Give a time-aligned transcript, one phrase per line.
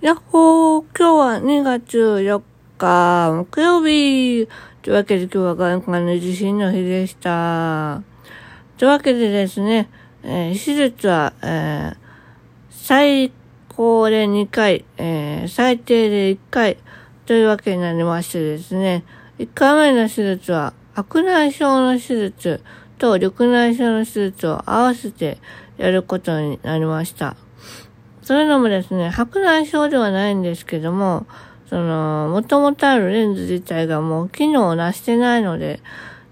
[0.00, 2.40] やっほー今日は2月4
[2.78, 4.46] 日木曜日
[4.80, 8.04] というわけで今日は眼科の地震の日でした。
[8.76, 9.90] というわけでですね、
[10.22, 11.96] えー、手術は、えー、
[12.70, 13.32] 最
[13.70, 16.78] 高で2回、えー、最低で1回
[17.26, 19.02] というわけになりましてですね、
[19.40, 22.62] 1回目の手術は白内障の手術
[22.98, 25.38] と緑内障の手術を合わせて
[25.76, 27.47] やることになりました。
[28.28, 31.26] そういうのもですね、白内障ではないんですけども、
[31.70, 35.80] その、もともとあるレンズ自体がもう機能をなしてないので、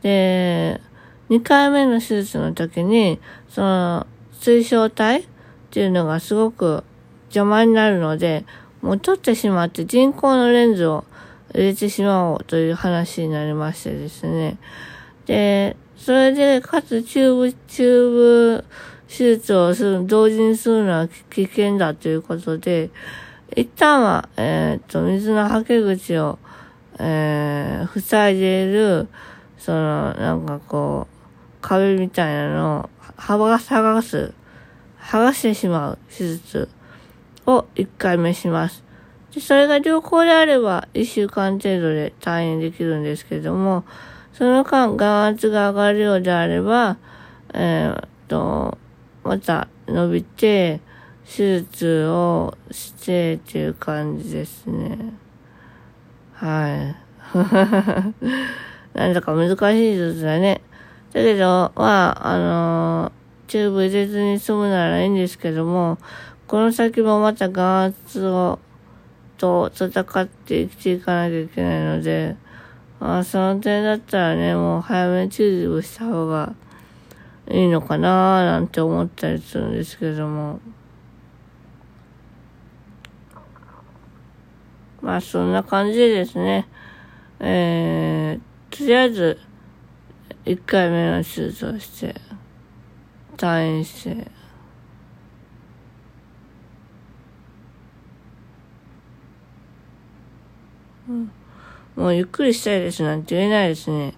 [0.00, 0.80] で、
[1.28, 4.06] 2回目の手術の時に、その、
[4.40, 5.24] 水晶体っ
[5.70, 6.82] ていうのがすごく
[7.24, 8.46] 邪魔になるので、
[8.80, 11.04] もう取ってしまって人工のレンズを
[11.52, 14.56] 入れてしまおうという話になりましてですね。
[15.26, 18.64] で、それで、かつチューブ、チューブ、
[19.12, 22.88] 手術をする、同時にするのは危険だということで、
[23.54, 26.38] 一旦は、えっ、と、水のはけ口を、
[26.98, 29.08] えー、塞いでいる、
[29.58, 31.16] その、なんかこう、
[31.60, 34.32] 壁みたいなのを、幅が剥がす、
[34.98, 36.70] 剥がしてしまう手術
[37.44, 38.82] を一回目します。
[39.34, 43.84] で、それが良好であれば、一週間程度で退院できるんですけども、
[44.32, 46.96] その間、眼圧が上がるようであれば、
[47.52, 48.78] えー、っと、
[49.24, 50.80] また伸びて、
[51.24, 55.14] 手術をしてっていう感じですね。
[56.34, 57.02] はい。
[58.94, 60.60] なんだか難しい手術だね。
[61.12, 65.98] だけど、まあ、あのー、チューブ入れずに済むならいいんですけども、
[66.46, 68.58] この先もまた眼圧を、
[69.38, 72.36] と戦って生きていかなきゃいけないので、
[73.00, 76.54] まあ、その点だったらね、もう早めにチューブした方が
[77.50, 80.60] いいのかななんて思ったりするんですけども。
[85.00, 86.68] まあそんな感じでですね。
[87.40, 89.38] えー、とりあえず、
[90.44, 92.14] 1回目の手術をして、
[93.36, 94.30] 退院して、
[101.96, 104.14] もうゆっくりしたいですなんて言えないですね。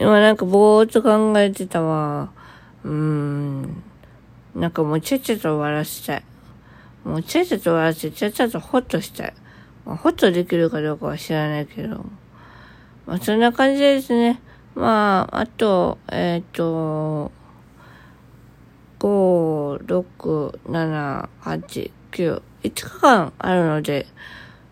[0.00, 2.30] 今なんかぼーっと考えてたわ。
[2.84, 3.82] うーん。
[4.54, 6.24] なんかもうちゃっちゃと終わらせたい。
[7.04, 9.34] もうちゃちゃと終わらせて、ちゃちゃとホッとしたい。
[9.84, 12.04] まあ、ホッとできるかどうかは知らないけど。
[13.06, 14.40] まあそんな感じですね。
[14.74, 17.30] まあ、あと、えっ、ー、と、
[18.98, 24.06] 5、6、7、8、9、5日間あるので、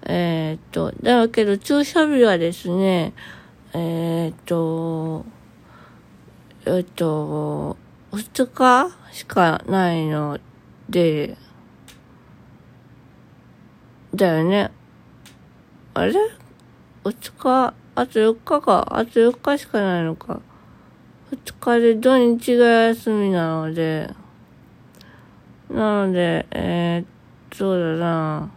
[0.05, 3.12] えっ、ー、と、だけど注射日はですね、
[3.75, 5.25] えっ、と、
[6.66, 7.78] えっ、と、
[8.12, 10.38] 二日しかないの
[10.91, 11.38] で、
[14.15, 14.71] だよね。
[15.94, 16.12] あれ？
[17.05, 18.87] 二日、あと4日か。
[18.91, 20.43] あと4日しかないのか。
[21.31, 24.11] 二日で土日が休みなので、
[25.71, 28.50] なので、えー、そうだな。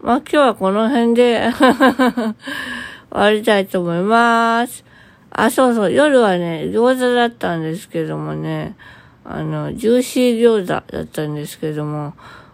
[0.00, 1.50] まあ今日はこの辺で
[3.16, 4.84] 終わりたいと思います。
[5.30, 8.76] あ、そうそう、夜はね、餃子だったんですけどもね、
[9.24, 12.12] あの、ジューシー餃子だったんですけども、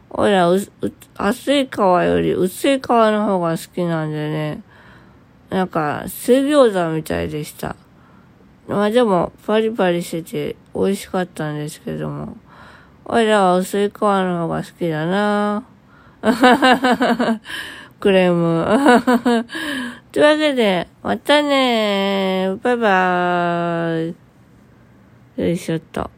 [0.08, 4.62] おいら、う、う、熱い皮より薄い皮の方が好きなんでね、
[5.50, 7.74] なんか、水餃子みたいでした。
[8.68, 12.36] まあでも、パリパリしてて美味しかったんですけども、
[13.04, 15.64] おいらは薄い皮の方が好きだな
[17.98, 19.44] クレーム。
[20.12, 24.14] というわけで、またねバイバー
[25.38, 25.42] イ。
[25.42, 26.10] よいしょっと。